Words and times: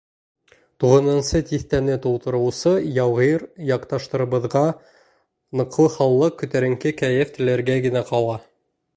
Туғыҙынсы 0.83 1.39
тиҫтәне 1.49 1.97
тултырыусы 2.05 2.71
яугир 2.95 3.45
яҡташтарыбыҙға 3.71 4.63
ныҡлы 5.61 5.85
һаулыҡ, 5.97 6.35
күтәренке 6.39 6.95
кәйеф 7.03 7.35
теләргә 7.37 7.77
генә 7.85 8.03
ҡала. 8.09 8.39